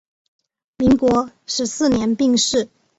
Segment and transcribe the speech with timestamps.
[0.79, 2.69] 民国十四年病逝。